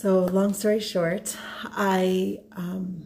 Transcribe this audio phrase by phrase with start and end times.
[0.00, 3.04] So, long story short, I um,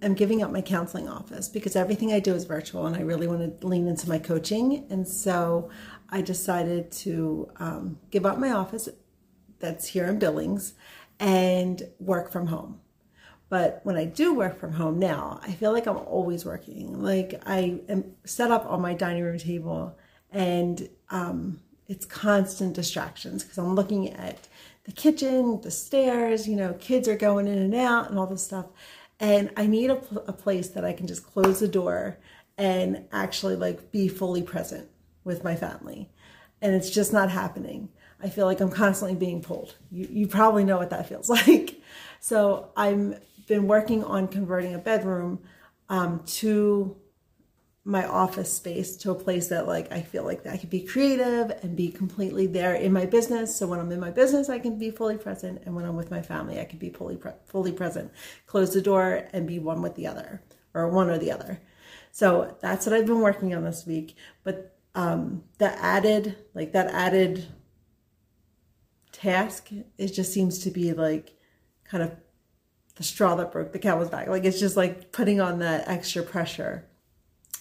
[0.00, 3.26] am giving up my counseling office because everything I do is virtual and I really
[3.26, 4.86] want to lean into my coaching.
[4.90, 5.70] And so
[6.08, 8.88] I decided to um, give up my office
[9.58, 10.74] that's here in Billings
[11.18, 12.78] and work from home.
[13.48, 17.02] But when I do work from home now, I feel like I'm always working.
[17.02, 19.98] Like I am set up on my dining room table
[20.30, 21.58] and um,
[21.88, 24.46] it's constant distractions because I'm looking at
[24.84, 28.44] the kitchen, the stairs, you know, kids are going in and out and all this
[28.44, 28.66] stuff.
[29.18, 32.18] And I need a, a place that I can just close the door
[32.56, 34.88] and actually like be fully present
[35.24, 36.10] with my family.
[36.62, 37.90] And it's just not happening.
[38.22, 39.76] I feel like I'm constantly being pulled.
[39.90, 41.80] You, you probably know what that feels like.
[42.20, 45.40] So I've been working on converting a bedroom
[45.88, 46.96] um, to
[47.84, 51.50] my office space to a place that like I feel like I could be creative
[51.62, 53.56] and be completely there in my business.
[53.56, 56.10] So when I'm in my business, I can be fully present, and when I'm with
[56.10, 58.12] my family, I can be fully pre- fully present.
[58.46, 60.42] Close the door and be one with the other,
[60.74, 61.60] or one or the other.
[62.12, 64.14] So that's what I've been working on this week.
[64.44, 67.46] But um, the added like that added
[69.12, 71.34] task, it just seems to be like
[71.84, 72.14] kind of
[72.96, 74.28] the straw that broke the camel's back.
[74.28, 76.86] Like it's just like putting on that extra pressure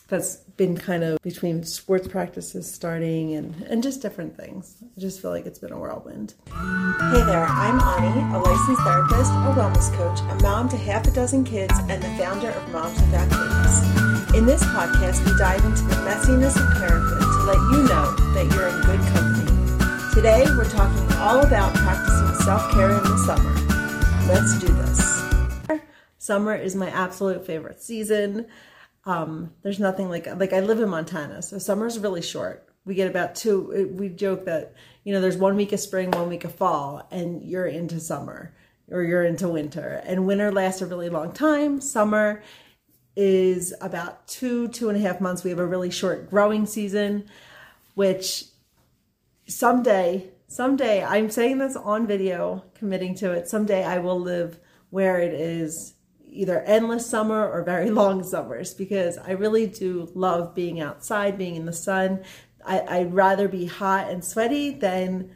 [0.09, 4.75] that's been kind of between sports practices starting and, and just different things.
[4.81, 6.33] I just feel like it's been a whirlwind.
[6.47, 11.11] Hey there, I'm Ani, a licensed therapist, a wellness coach, a mom to half a
[11.11, 14.35] dozen kids, and the founder of Moms Without Kids.
[14.35, 18.47] In this podcast, we dive into the messiness of parenthood to let you know that
[18.53, 19.49] you're in good company.
[20.13, 23.53] Today, we're talking all about practicing self care in the summer.
[24.27, 25.19] Let's do this.
[26.17, 28.45] Summer is my absolute favorite season.
[29.09, 32.69] Um, there's nothing like like I live in Montana, so summer's really short.
[32.85, 33.91] We get about two.
[33.97, 37.41] We joke that you know there's one week of spring, one week of fall, and
[37.41, 38.53] you're into summer
[38.91, 40.03] or you're into winter.
[40.05, 41.81] And winter lasts a really long time.
[41.81, 42.43] Summer
[43.15, 45.43] is about two two and a half months.
[45.43, 47.25] We have a really short growing season,
[47.95, 48.43] which
[49.47, 53.49] someday someday I'm saying this on video, committing to it.
[53.49, 54.59] Someday I will live
[54.91, 55.95] where it is
[56.31, 61.55] either endless summer or very long summers because I really do love being outside, being
[61.55, 62.23] in the sun.
[62.65, 65.31] I, would rather be hot and sweaty than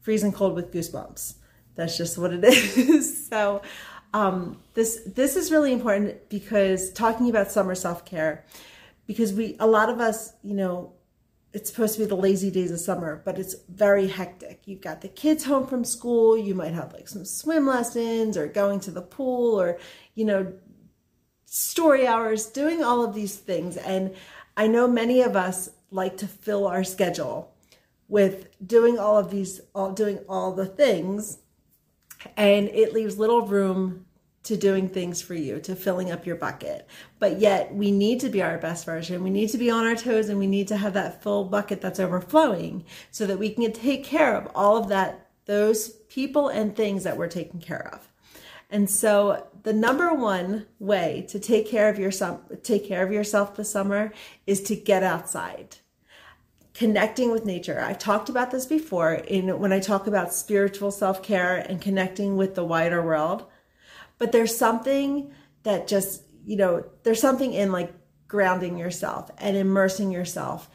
[0.00, 1.34] freezing cold with goosebumps.
[1.74, 3.28] That's just what it is.
[3.28, 3.62] so
[4.14, 8.44] um, this this is really important because talking about summer self care,
[9.06, 10.93] because we a lot of us, you know,
[11.54, 14.62] it's supposed to be the lazy days of summer, but it's very hectic.
[14.64, 18.48] You've got the kids home from school, you might have like some swim lessons or
[18.48, 19.78] going to the pool or,
[20.16, 20.52] you know,
[21.44, 23.76] story hours, doing all of these things.
[23.76, 24.16] And
[24.56, 27.54] I know many of us like to fill our schedule
[28.08, 31.38] with doing all of these, all doing all the things,
[32.36, 34.03] and it leaves little room
[34.44, 36.86] to doing things for you, to filling up your bucket.
[37.18, 39.24] But yet, we need to be our best version.
[39.24, 41.80] We need to be on our toes and we need to have that full bucket
[41.80, 46.76] that's overflowing so that we can take care of all of that, those people and
[46.76, 48.08] things that we're taking care of.
[48.70, 53.56] And so, the number one way to take care of yourself, take care of yourself
[53.56, 54.12] this summer
[54.46, 55.76] is to get outside
[56.74, 57.80] connecting with nature.
[57.80, 62.56] I've talked about this before in when I talk about spiritual self-care and connecting with
[62.56, 63.46] the wider world
[64.18, 65.32] but there's something
[65.62, 67.92] that just you know there's something in like
[68.28, 70.70] grounding yourself and immersing yourself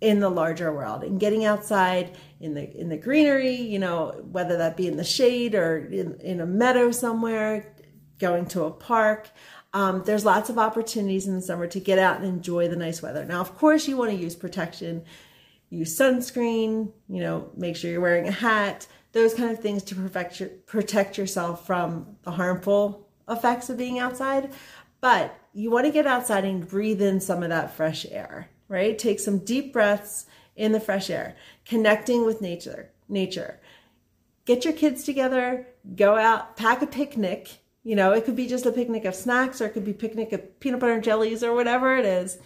[0.00, 4.58] in the larger world and getting outside in the in the greenery you know whether
[4.58, 7.74] that be in the shade or in, in a meadow somewhere
[8.18, 9.30] going to a park.
[9.74, 13.02] Um, there's lots of opportunities in the summer to get out and enjoy the nice
[13.02, 13.24] weather.
[13.24, 15.04] Now of course you want to use protection
[15.70, 19.94] use sunscreen you know make sure you're wearing a hat those kind of things to
[19.94, 24.52] protect, your, protect yourself from the harmful effects of being outside.
[25.00, 28.98] But you want to get outside and breathe in some of that fresh air, right?
[28.98, 32.90] Take some deep breaths in the fresh air, connecting with nature.
[33.08, 33.60] Nature.
[34.44, 37.58] Get your kids together, go out, pack a picnic.
[37.84, 40.32] You know, it could be just a picnic of snacks or it could be picnic
[40.32, 42.38] of peanut butter and jellies or whatever it is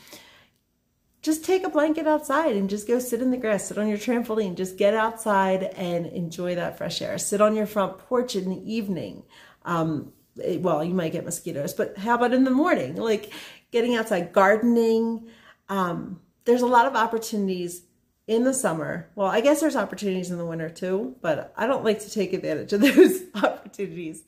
[1.27, 3.99] just take a blanket outside and just go sit in the grass, sit on your
[3.99, 7.19] trampoline, just get outside and enjoy that fresh air.
[7.19, 9.25] Sit on your front porch in the evening.
[9.65, 12.95] Um, it, well, you might get mosquitoes, but how about in the morning?
[12.95, 13.33] Like
[13.73, 15.29] getting outside, gardening.
[15.69, 17.83] Um, there's a lot of opportunities
[18.29, 19.11] in the summer.
[19.17, 22.35] Well, I guess there's opportunities in the winter too, but I don't like to take
[22.35, 24.23] advantage of those opportunities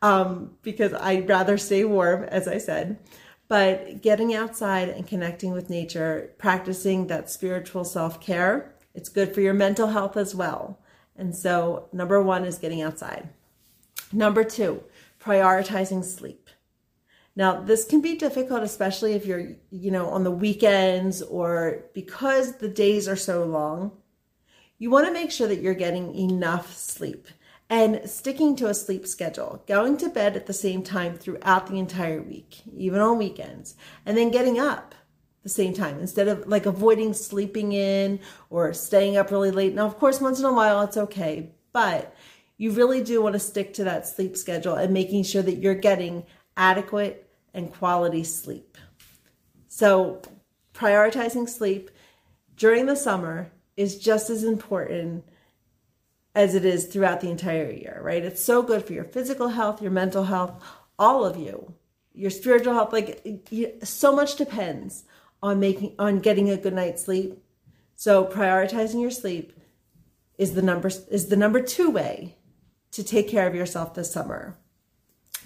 [0.00, 3.00] um, because I'd rather stay warm, as I said.
[3.48, 9.40] But getting outside and connecting with nature, practicing that spiritual self care, it's good for
[9.40, 10.80] your mental health as well.
[11.16, 13.28] And so, number one is getting outside.
[14.12, 14.82] Number two,
[15.20, 16.50] prioritizing sleep.
[17.36, 22.56] Now, this can be difficult, especially if you're, you know, on the weekends or because
[22.56, 23.92] the days are so long.
[24.78, 27.28] You want to make sure that you're getting enough sleep
[27.68, 31.78] and sticking to a sleep schedule, going to bed at the same time throughout the
[31.78, 33.74] entire week, even on weekends,
[34.04, 34.94] and then getting up
[35.42, 38.20] the same time instead of like avoiding sleeping in
[38.50, 39.74] or staying up really late.
[39.74, 42.14] Now, of course, once in a while it's okay, but
[42.56, 45.74] you really do want to stick to that sleep schedule and making sure that you're
[45.74, 46.24] getting
[46.56, 48.78] adequate and quality sleep.
[49.68, 50.22] So,
[50.74, 51.90] prioritizing sleep
[52.56, 55.24] during the summer is just as important
[56.36, 58.22] as it is throughout the entire year, right?
[58.22, 60.62] It's so good for your physical health, your mental health,
[60.98, 61.74] all of you,
[62.12, 62.92] your spiritual health.
[62.92, 63.48] Like,
[63.82, 65.04] so much depends
[65.42, 67.42] on making on getting a good night's sleep.
[67.94, 69.58] So, prioritizing your sleep
[70.36, 72.36] is the number is the number two way
[72.92, 74.58] to take care of yourself this summer.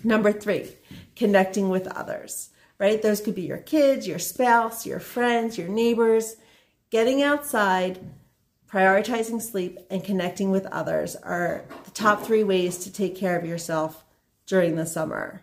[0.03, 0.73] Number three,
[1.15, 2.51] connecting with others,
[2.81, 3.01] right?
[3.01, 6.35] Those could be your kids, your spouse, your friends, your neighbors.
[6.91, 8.01] Getting outside,
[8.73, 13.45] prioritizing sleep, and connecting with others are the top three ways to take care of
[13.45, 14.05] yourself
[14.47, 15.43] during the summer.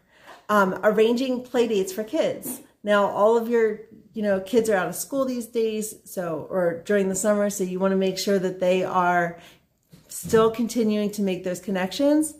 [0.50, 2.62] Um, arranging play dates for kids.
[2.84, 3.82] Now, all of your
[4.14, 7.64] you know kids are out of school these days, so or during the summer, so
[7.64, 9.38] you want to make sure that they are
[10.08, 12.34] still continuing to make those connections,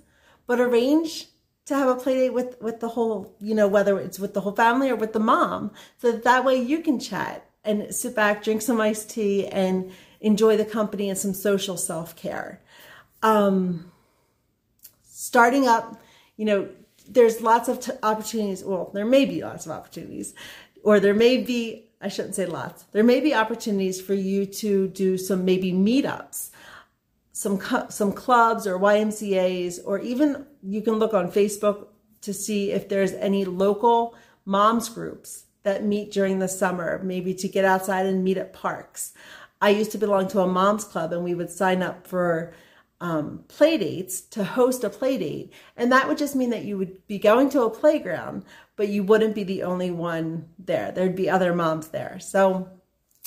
[0.46, 1.28] but arrange
[1.66, 4.42] to have a play date with with the whole, you know, whether it's with the
[4.42, 8.16] whole family or with the mom, so that, that way you can chat and sit
[8.16, 12.62] back, drink some iced tea, and enjoy the company and some social self care.
[13.24, 13.92] Um,
[15.04, 16.02] starting up,
[16.36, 16.70] you know,
[17.10, 18.64] there's lots of t- opportunities.
[18.64, 20.34] Well, there may be lots of opportunities,
[20.84, 21.84] or there may be.
[22.00, 22.84] I shouldn't say lots.
[22.92, 26.52] There may be opportunities for you to do some maybe meetups
[27.38, 31.86] some some clubs or YMCA's or even you can look on Facebook
[32.22, 37.48] to see if there's any local moms groups that meet during the summer, maybe to
[37.48, 39.14] get outside and meet at parks.
[39.62, 42.54] I used to belong to a moms club and we would sign up for
[43.00, 45.54] um, play dates to host a play date.
[45.76, 48.44] And that would just mean that you would be going to a playground,
[48.76, 50.92] but you wouldn't be the only one there.
[50.92, 52.20] There'd be other moms there.
[52.20, 52.70] So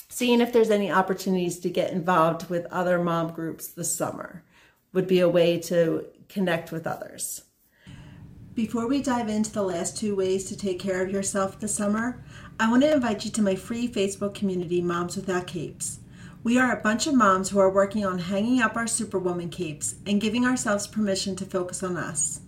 [0.09, 4.43] seeing if there's any opportunities to get involved with other mom groups this summer
[4.93, 7.43] would be a way to connect with others.
[8.53, 12.21] Before we dive into the last two ways to take care of yourself this summer,
[12.59, 16.00] I want to invite you to my free Facebook community, Moms Without Capes.
[16.43, 19.95] We are a bunch of moms who are working on hanging up our Superwoman capes
[20.07, 22.41] and giving ourselves permission to focus on us.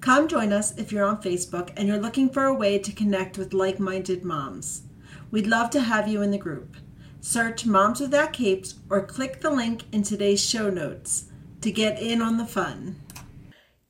[0.00, 3.36] Come join us if you're on Facebook and you're looking for a way to connect
[3.36, 4.84] with like minded moms.
[5.30, 6.76] We'd love to have you in the group.
[7.20, 11.24] Search Moms Without Capes or click the link in today's show notes
[11.60, 12.96] to get in on the fun.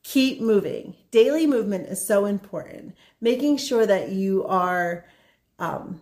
[0.02, 0.96] Keep moving.
[1.12, 2.96] Daily movement is so important.
[3.20, 5.05] Making sure that you are
[5.61, 6.00] um,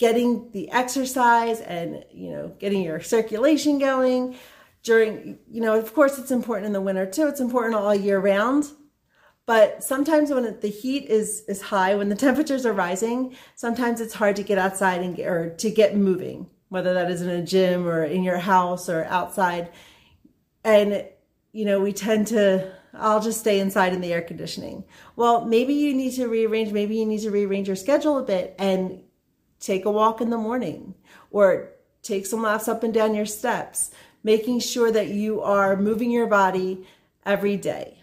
[0.00, 4.34] getting the exercise and you know getting your circulation going
[4.82, 8.18] during you know of course it's important in the winter too it's important all year
[8.18, 8.72] round
[9.50, 14.14] but sometimes when the heat is is high, when the temperatures are rising, sometimes it's
[14.14, 17.42] hard to get outside and get, or to get moving, whether that is in a
[17.42, 19.70] gym or in your house or outside.
[20.62, 21.04] And
[21.50, 24.84] you know, we tend to I'll just stay inside in the air conditioning.
[25.16, 28.54] Well, maybe you need to rearrange, maybe you need to rearrange your schedule a bit
[28.56, 29.02] and
[29.60, 30.94] take a walk in the morning
[31.30, 31.70] or
[32.02, 33.90] take some laps up and down your steps,
[34.24, 36.86] making sure that you are moving your body
[37.24, 37.98] every day.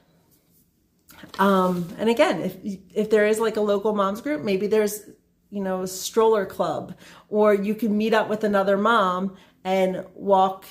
[1.39, 2.57] Um, and again, if
[2.93, 5.09] if there is like a local moms group, maybe there's
[5.49, 6.95] you know a stroller club,
[7.29, 10.65] or you can meet up with another mom and walk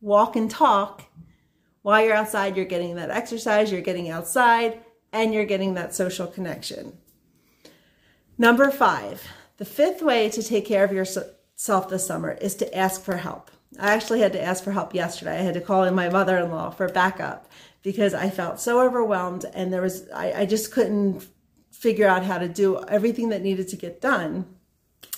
[0.00, 1.04] walk and talk
[1.82, 2.56] while you're outside.
[2.56, 4.80] You're getting that exercise, you're getting outside,
[5.12, 6.98] and you're getting that social connection.
[8.36, 9.26] Number five,
[9.58, 13.50] the fifth way to take care of yourself this summer is to ask for help.
[13.78, 15.38] I actually had to ask for help yesterday.
[15.38, 17.50] I had to call in my mother in law for backup
[17.82, 21.26] because I felt so overwhelmed and there was, I, I just couldn't
[21.70, 24.46] figure out how to do everything that needed to get done.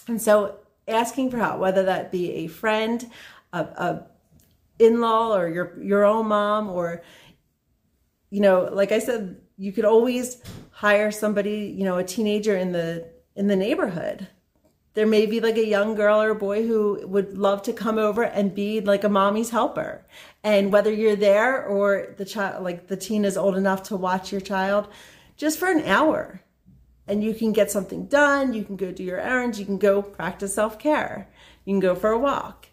[0.08, 0.56] And so
[0.88, 3.08] asking for help, whether that be a friend,
[3.52, 4.06] a, a
[4.78, 7.02] in-law or your, your own mom or,
[8.30, 12.72] you know, like I said, you could always hire somebody, you know, a teenager in
[12.72, 14.28] the, in the neighborhood
[14.94, 17.96] there may be like a young girl or a boy who would love to come
[17.98, 20.04] over and be like a mommy's helper.
[20.42, 24.32] And whether you're there or the child, like the teen is old enough to watch
[24.32, 24.88] your child,
[25.36, 26.42] just for an hour.
[27.06, 28.52] And you can get something done.
[28.52, 29.58] You can go do your errands.
[29.60, 31.28] You can go practice self care.
[31.64, 32.66] You can go for a walk.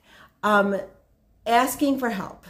[0.44, 0.80] Um,
[1.46, 2.46] asking for help.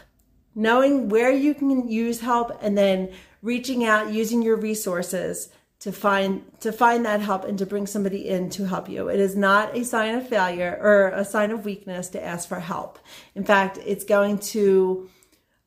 [0.56, 3.12] knowing where you can use help and then
[3.44, 8.28] reaching out using your resources to find to find that help and to bring somebody
[8.28, 9.10] in to help you.
[9.10, 12.60] It is not a sign of failure or a sign of weakness to ask for
[12.60, 13.00] help.
[13.36, 15.10] In fact, it's going to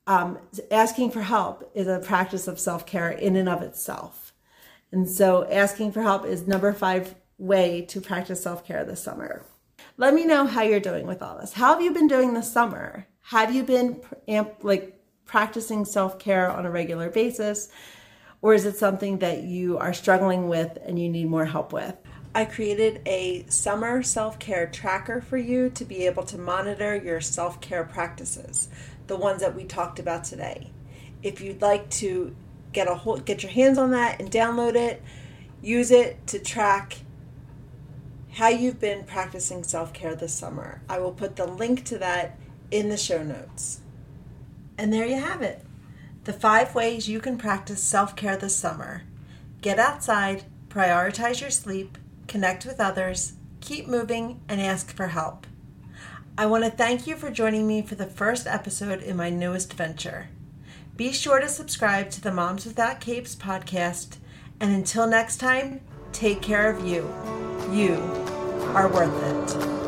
[0.06, 0.38] um,
[0.70, 4.32] asking for help is a practice of self care in and of itself.
[4.90, 9.44] And so, asking for help is number five way to practice self care this summer.
[9.96, 11.52] Let me know how you're doing with all this.
[11.52, 13.06] How have you been doing this summer?
[13.22, 14.00] Have you been
[14.62, 17.68] like practicing self care on a regular basis?
[18.42, 21.94] Or is it something that you are struggling with and you need more help with?
[22.34, 27.20] I created a summer self care tracker for you to be able to monitor your
[27.20, 28.68] self care practices,
[29.08, 30.70] the ones that we talked about today.
[31.22, 32.34] If you'd like to
[32.72, 35.02] get a hold, get your hands on that and download it,
[35.60, 36.98] use it to track
[38.32, 40.80] how you've been practicing self care this summer.
[40.88, 42.38] I will put the link to that
[42.70, 43.80] in the show notes.
[44.78, 45.66] And there you have it
[46.24, 49.02] the five ways you can practice self care this summer
[49.62, 55.46] get outside, prioritize your sleep, connect with others, keep moving, and ask for help.
[56.38, 59.74] I want to thank you for joining me for the first episode in my newest
[59.74, 60.30] venture.
[60.96, 64.16] Be sure to subscribe to the Moms Without Capes podcast,
[64.60, 65.80] and until next time,
[66.12, 67.02] take care of you.
[67.70, 67.96] You
[68.74, 69.79] are worth it.